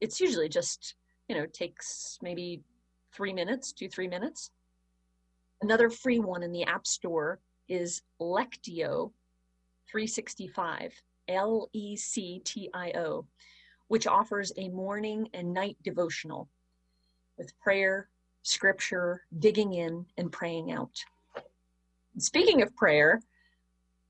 It's 0.00 0.20
usually 0.20 0.48
just, 0.48 0.94
you 1.28 1.36
know, 1.36 1.46
takes 1.46 2.18
maybe 2.22 2.62
three 3.12 3.32
minutes, 3.32 3.72
two, 3.72 3.88
three 3.88 4.08
minutes. 4.08 4.50
Another 5.62 5.90
free 5.90 6.18
one 6.18 6.42
in 6.42 6.52
the 6.52 6.64
App 6.64 6.86
Store 6.86 7.40
is 7.68 8.02
Lectio 8.20 9.12
365, 9.90 10.92
L 11.28 11.68
E 11.72 11.96
C 11.96 12.40
T 12.44 12.70
I 12.74 12.92
O 12.96 13.26
which 13.88 14.06
offers 14.06 14.52
a 14.56 14.68
morning 14.68 15.28
and 15.34 15.52
night 15.52 15.76
devotional 15.82 16.48
with 17.36 17.58
prayer, 17.58 18.08
scripture, 18.42 19.22
digging 19.38 19.72
in, 19.72 20.06
and 20.16 20.30
praying 20.30 20.70
out. 20.70 20.92
Speaking 22.18 22.62
of 22.62 22.74
prayer, 22.76 23.20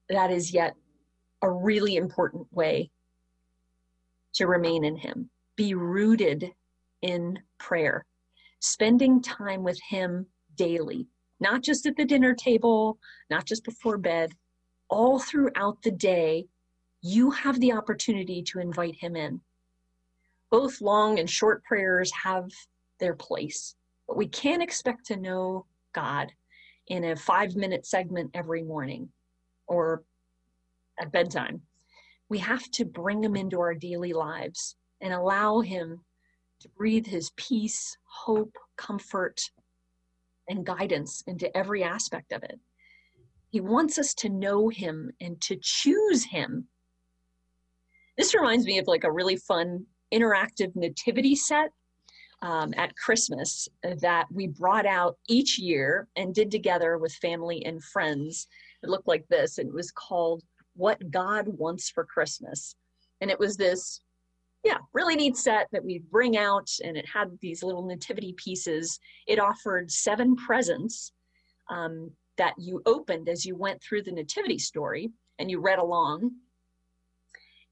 that 0.09 0.31
is 0.31 0.53
yet 0.53 0.75
a 1.43 1.51
really 1.51 1.97
important 1.97 2.47
way 2.53 2.91
to 4.35 4.47
remain 4.47 4.85
in 4.85 4.97
Him. 4.97 5.31
Be 5.59 5.75
rooted 5.75 6.53
in 7.03 7.41
prayer, 7.59 8.07
spending 8.61 9.21
time 9.21 9.65
with 9.65 9.81
Him 9.91 10.27
daily, 10.55 11.09
not 11.41 11.63
just 11.63 11.85
at 11.85 11.97
the 11.97 12.05
dinner 12.05 12.33
table, 12.33 12.99
not 13.29 13.45
just 13.45 13.65
before 13.65 13.99
bed, 13.99 14.31
all 14.89 15.19
throughout 15.19 15.83
the 15.83 15.91
day. 15.91 16.47
You 17.03 17.33
have 17.33 17.59
the 17.59 17.73
opportunity 17.73 18.41
to 18.45 18.61
invite 18.61 18.95
Him 18.95 19.17
in 19.17 19.41
both 20.51 20.81
long 20.81 21.19
and 21.19 21.29
short 21.29 21.65
prayers 21.65 22.13
have 22.13 22.51
their 23.01 23.17
place, 23.17 23.75
but 24.07 24.17
we 24.17 24.29
can't 24.29 24.63
expect 24.63 25.07
to 25.07 25.17
know 25.17 25.67
God 25.93 26.33
in 26.87 27.05
a 27.05 27.17
five 27.17 27.57
minute 27.57 27.85
segment 27.85 28.31
every 28.33 28.63
morning 28.63 29.09
or 29.67 30.05
at 31.01 31.13
bedtime. 31.13 31.63
We 32.29 32.39
have 32.39 32.71
to 32.73 32.85
bring 32.85 33.25
Him 33.25 33.35
into 33.35 33.61
our 33.61 33.75
daily 33.75 34.13
lives 34.13 34.77
and 35.01 35.13
allow 35.13 35.61
Him 35.61 36.01
to 36.61 36.69
breathe 36.71 37.07
His 37.07 37.31
peace, 37.37 37.97
hope, 38.05 38.57
comfort, 38.77 39.41
and 40.49 40.65
guidance 40.65 41.23
into 41.27 41.55
every 41.57 41.83
aspect 41.83 42.33
of 42.33 42.43
it. 42.43 42.59
He 43.51 43.61
wants 43.61 43.99
us 43.99 44.15
to 44.15 44.29
know 44.29 44.69
Him 44.69 45.11
and 45.21 45.41
to 45.43 45.57
choose 45.61 46.25
Him. 46.25 46.69
This 48.17 48.35
reminds 48.35 48.67
me 48.67 48.79
of 48.79 48.87
like 48.87 49.05
a 49.05 49.13
really 49.13 49.37
fun 49.37 49.87
interactive 50.13 50.75
nativity 50.75 51.37
set 51.37 51.71
um, 52.43 52.73
at 52.77 52.97
Christmas 52.97 53.69
that 54.01 54.27
we 54.33 54.47
brought 54.49 54.87
out 54.87 55.17
each 55.29 55.59
year 55.59 56.09
and 56.17 56.35
did 56.35 56.51
together 56.51 56.99
with 56.99 57.13
family 57.15 57.65
and 57.65 57.83
friends. 57.83 58.47
It 58.83 58.91
looked 58.91 59.09
like 59.09 59.27
this. 59.29 59.59
It 59.59 59.73
was 59.73 59.91
called 59.91 60.43
What 60.75 61.11
God 61.11 61.49
Wants 61.49 61.91
for 61.91 62.05
Christmas. 62.05 62.75
And 63.21 63.31
it 63.31 63.39
was 63.39 63.57
this, 63.57 64.01
yeah, 64.65 64.79
really 64.93 65.17
neat 65.17 65.37
set 65.37 65.69
that 65.73 65.85
we 65.85 66.03
bring 66.11 66.37
out, 66.37 66.69
and 66.85 66.97
it 66.97 67.07
had 67.07 67.39
these 67.41 67.63
little 67.63 67.87
nativity 67.87 68.35
pieces. 68.37 68.99
It 69.27 69.39
offered 69.39 69.91
seven 69.91 70.37
presents 70.37 71.13
um, 71.71 72.11
that 72.37 72.55
you 72.59 72.83
opened 72.87 73.29
as 73.29 73.45
you 73.45 73.57
went 73.57 73.83
through 73.83 74.03
the 74.03 74.13
nativity 74.13 74.59
story 74.59 75.11
and 75.39 75.51
you 75.51 75.61
read 75.61 75.79
along. 75.79 76.33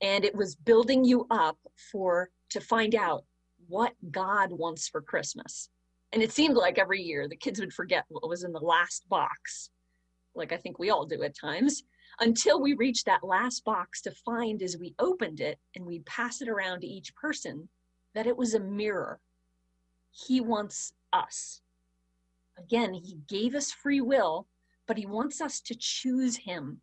And 0.01 0.25
it 0.25 0.35
was 0.35 0.55
building 0.55 1.05
you 1.05 1.27
up 1.31 1.59
for 1.91 2.29
to 2.51 2.61
find 2.61 2.95
out 2.95 3.25
what 3.69 3.95
God 4.11 4.53
wants 4.53 4.89
for 4.89 5.01
Christmas. 5.01 5.71
And 6.13 6.23
it 6.23 6.33
seemed 6.33 6.57
like 6.57 6.79
every 6.79 7.03
year 7.03 7.29
the 7.29 7.37
kids 7.37 7.59
would 7.59 7.73
forget 7.73 8.05
what 8.09 8.29
was 8.29 8.45
in 8.45 8.53
the 8.53 8.61
last 8.61 9.09
box, 9.09 9.71
like 10.35 10.53
I 10.53 10.57
think 10.57 10.79
we 10.79 10.91
all 10.91 11.07
do 11.07 11.23
at 11.23 11.37
times, 11.37 11.83
until 12.21 12.61
we 12.61 12.75
reached 12.75 13.07
that 13.07 13.25
last 13.25 13.65
box 13.65 14.01
to 14.03 14.11
find 14.11 14.63
as 14.63 14.79
we 14.79 14.95
opened 14.99 15.41
it 15.41 15.59
and 15.75 15.85
we 15.85 16.01
pass 16.01 16.41
it 16.41 16.49
around 16.49 16.81
to 16.81 16.87
each 16.87 17.15
person 17.15 17.69
that 18.15 18.27
it 18.27 18.37
was 18.37 18.55
a 18.55 18.61
mirror. 18.61 19.21
He 20.11 20.41
wants 20.41 20.93
us. 21.13 21.61
Again, 22.59 22.95
He 22.95 23.19
gave 23.29 23.55
us 23.55 23.71
free 23.71 24.01
will, 24.01 24.47
but 24.87 24.97
He 24.97 25.07
wants 25.07 25.41
us 25.41 25.61
to 25.61 25.75
choose 25.79 26.37
Him, 26.37 26.81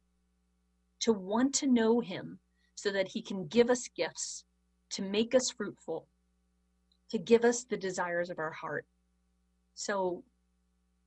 to 1.00 1.14
want 1.14 1.56
to 1.56 1.68
know 1.68 2.00
Him 2.00 2.40
so 2.76 2.92
that 2.92 3.08
He 3.08 3.22
can 3.22 3.48
give 3.48 3.72
us 3.72 3.90
gifts, 3.96 4.44
to 4.92 5.02
make 5.02 5.34
us 5.34 5.50
fruitful, 5.50 6.08
to 7.10 7.18
give 7.18 7.44
us 7.44 7.64
the 7.64 7.78
desires 7.78 8.30
of 8.30 8.38
our 8.38 8.52
heart. 8.52 8.86
So, 9.74 10.24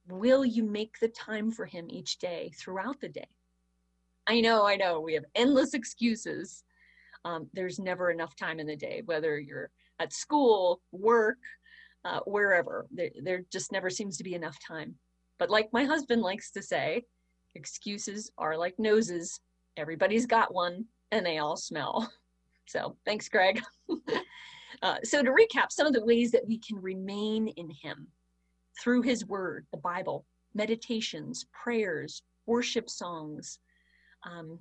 will 0.08 0.44
you 0.44 0.64
make 0.64 0.98
the 1.00 1.08
time 1.08 1.52
for 1.52 1.66
Him 1.66 1.86
each 1.88 2.18
day 2.18 2.50
throughout 2.58 3.00
the 3.00 3.08
day? 3.08 3.28
I 4.26 4.40
know, 4.40 4.66
I 4.66 4.76
know, 4.76 5.00
we 5.00 5.14
have 5.14 5.24
endless 5.34 5.74
excuses. 5.74 6.64
Um, 7.24 7.48
there's 7.54 7.78
never 7.78 8.10
enough 8.10 8.36
time 8.36 8.60
in 8.60 8.66
the 8.66 8.76
day, 8.76 9.02
whether 9.04 9.38
you're 9.38 9.70
at 9.98 10.12
school, 10.12 10.80
work, 10.92 11.38
uh, 12.04 12.20
wherever. 12.26 12.86
There, 12.90 13.10
there 13.22 13.42
just 13.52 13.72
never 13.72 13.90
seems 13.90 14.16
to 14.18 14.24
be 14.24 14.34
enough 14.34 14.56
time. 14.66 14.94
But 15.38 15.50
like 15.50 15.68
my 15.72 15.84
husband 15.84 16.22
likes 16.22 16.50
to 16.52 16.62
say, 16.62 17.02
excuses 17.54 18.30
are 18.38 18.56
like 18.56 18.74
noses. 18.78 19.40
Everybody's 19.76 20.26
got 20.26 20.54
one 20.54 20.84
and 21.10 21.24
they 21.24 21.38
all 21.38 21.56
smell. 21.56 22.10
So 22.68 22.96
thanks, 23.04 23.28
Greg. 23.28 23.62
Uh, 24.82 24.96
so, 25.02 25.22
to 25.22 25.30
recap, 25.30 25.70
some 25.70 25.86
of 25.86 25.92
the 25.92 26.04
ways 26.04 26.30
that 26.30 26.46
we 26.46 26.58
can 26.58 26.76
remain 26.80 27.48
in 27.48 27.70
Him 27.70 28.06
through 28.80 29.02
His 29.02 29.24
Word, 29.24 29.66
the 29.70 29.78
Bible, 29.78 30.26
meditations, 30.54 31.46
prayers, 31.52 32.22
worship 32.46 32.90
songs. 32.90 33.58
Um, 34.26 34.58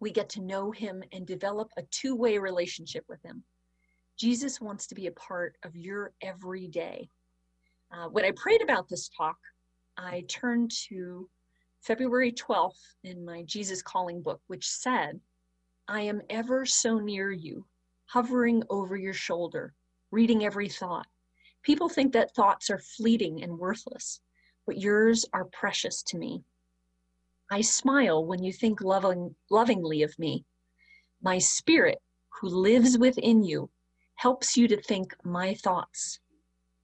we 0.00 0.10
get 0.10 0.28
to 0.30 0.42
know 0.42 0.70
Him 0.70 1.02
and 1.12 1.26
develop 1.26 1.68
a 1.76 1.82
two 1.90 2.16
way 2.16 2.38
relationship 2.38 3.04
with 3.08 3.22
Him. 3.22 3.44
Jesus 4.18 4.60
wants 4.60 4.86
to 4.86 4.94
be 4.94 5.06
a 5.06 5.12
part 5.12 5.56
of 5.64 5.76
your 5.76 6.12
everyday. 6.22 7.08
Uh, 7.92 8.08
when 8.08 8.24
I 8.24 8.32
prayed 8.36 8.62
about 8.62 8.88
this 8.88 9.10
talk, 9.16 9.36
I 9.98 10.24
turned 10.28 10.70
to 10.88 11.28
February 11.82 12.32
12th 12.32 12.78
in 13.04 13.24
my 13.24 13.42
Jesus 13.42 13.82
Calling 13.82 14.22
book, 14.22 14.40
which 14.46 14.68
said, 14.68 15.20
I 15.88 16.02
am 16.02 16.22
ever 16.30 16.64
so 16.64 16.98
near 16.98 17.32
you, 17.32 17.66
hovering 18.06 18.62
over 18.70 18.96
your 18.96 19.12
shoulder, 19.12 19.74
reading 20.10 20.44
every 20.44 20.68
thought. 20.68 21.06
People 21.62 21.88
think 21.88 22.12
that 22.12 22.34
thoughts 22.34 22.70
are 22.70 22.78
fleeting 22.96 23.42
and 23.42 23.58
worthless, 23.58 24.20
but 24.66 24.78
yours 24.78 25.26
are 25.32 25.46
precious 25.46 26.02
to 26.04 26.18
me. 26.18 26.42
I 27.52 27.60
smile 27.60 28.24
when 28.24 28.42
you 28.42 28.50
think 28.50 28.80
loving, 28.80 29.36
lovingly 29.50 30.02
of 30.02 30.18
me. 30.18 30.46
My 31.22 31.36
spirit, 31.36 31.98
who 32.40 32.48
lives 32.48 32.96
within 32.96 33.42
you, 33.42 33.68
helps 34.14 34.56
you 34.56 34.66
to 34.68 34.80
think 34.80 35.14
my 35.22 35.52
thoughts. 35.52 36.18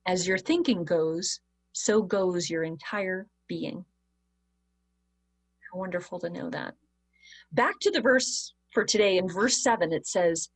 As 0.04 0.28
your 0.28 0.36
thinking 0.36 0.84
goes, 0.84 1.40
so 1.72 2.02
goes 2.02 2.50
your 2.50 2.64
entire 2.64 3.26
being. 3.48 3.82
How 5.72 5.78
wonderful 5.78 6.18
to 6.18 6.28
know 6.28 6.50
that. 6.50 6.74
Back 7.50 7.78
to 7.80 7.90
the 7.90 8.02
verse 8.02 8.52
for 8.74 8.84
today 8.84 9.16
in 9.16 9.26
verse 9.26 9.62
7, 9.62 9.90
it 9.90 10.06
says, 10.06 10.50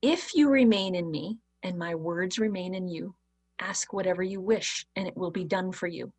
if 0.00 0.34
you 0.34 0.48
remain 0.48 0.94
in 0.94 1.10
me 1.10 1.36
and 1.62 1.76
my 1.76 1.94
words 1.94 2.38
remain 2.38 2.74
in 2.74 2.88
you, 2.88 3.14
ask 3.58 3.92
whatever 3.92 4.22
you 4.22 4.40
wish 4.40 4.86
and 4.96 5.06
it 5.06 5.18
will 5.18 5.30
be 5.30 5.44
done 5.44 5.70
for 5.70 5.86
you. 5.86 6.10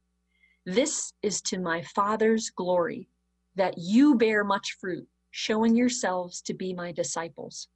This 0.68 1.14
is 1.24 1.42
to 1.42 1.58
my 1.58 1.82
Father's 1.82 2.52
glory 2.52 3.08
that 3.56 3.78
you 3.78 4.16
bear 4.16 4.44
much 4.44 4.78
fruit, 4.80 5.08
showing 5.32 5.76
yourselves 5.76 6.42
to 6.44 6.54
be 6.54 6.74
my 6.74 6.92
disciples. 6.92 7.68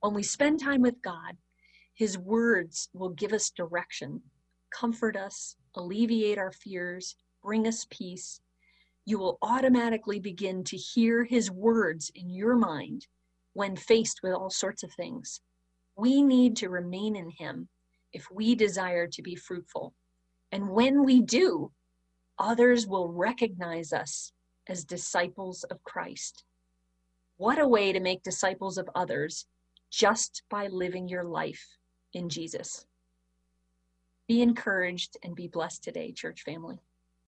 When 0.00 0.14
we 0.14 0.22
spend 0.22 0.60
time 0.60 0.82
with 0.82 1.02
God, 1.02 1.36
his 1.94 2.16
words 2.16 2.88
will 2.92 3.10
give 3.10 3.32
us 3.32 3.50
direction, 3.50 4.22
comfort 4.70 5.16
us, 5.16 5.56
alleviate 5.74 6.38
our 6.38 6.52
fears, 6.52 7.16
bring 7.42 7.66
us 7.66 7.86
peace. 7.90 8.40
You 9.04 9.18
will 9.18 9.38
automatically 9.42 10.20
begin 10.20 10.64
to 10.64 10.76
hear 10.76 11.24
his 11.24 11.50
words 11.50 12.10
in 12.14 12.30
your 12.30 12.56
mind 12.56 13.06
when 13.54 13.74
faced 13.74 14.20
with 14.22 14.32
all 14.32 14.50
sorts 14.50 14.82
of 14.84 14.92
things. 14.92 15.40
We 15.96 16.22
need 16.22 16.56
to 16.58 16.68
remain 16.68 17.16
in 17.16 17.28
Him 17.28 17.68
if 18.12 18.30
we 18.30 18.54
desire 18.54 19.08
to 19.08 19.20
be 19.20 19.34
fruitful. 19.34 19.94
And 20.52 20.70
when 20.70 21.04
we 21.04 21.20
do, 21.20 21.72
others 22.38 22.86
will 22.86 23.08
recognize 23.08 23.92
us 23.92 24.32
as 24.68 24.84
disciples 24.84 25.64
of 25.64 25.82
Christ. 25.84 26.44
What 27.36 27.58
a 27.58 27.68
way 27.68 27.92
to 27.92 28.00
make 28.00 28.22
disciples 28.22 28.78
of 28.78 28.90
others 28.94 29.46
just 29.90 30.42
by 30.50 30.66
living 30.66 31.08
your 31.08 31.24
life 31.24 31.66
in 32.12 32.28
Jesus. 32.28 32.86
Be 34.26 34.42
encouraged 34.42 35.16
and 35.22 35.34
be 35.34 35.48
blessed 35.48 35.82
today, 35.82 36.12
church 36.12 36.42
family. 36.42 36.78